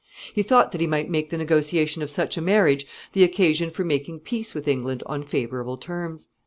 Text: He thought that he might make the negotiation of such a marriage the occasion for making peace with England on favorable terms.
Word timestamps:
He 0.33 0.41
thought 0.41 0.71
that 0.71 0.81
he 0.81 0.87
might 0.87 1.11
make 1.11 1.29
the 1.29 1.37
negotiation 1.37 2.01
of 2.01 2.09
such 2.09 2.35
a 2.35 2.41
marriage 2.41 2.87
the 3.13 3.23
occasion 3.23 3.69
for 3.69 3.83
making 3.85 4.21
peace 4.21 4.55
with 4.55 4.67
England 4.67 5.03
on 5.05 5.21
favorable 5.21 5.77
terms. 5.77 6.29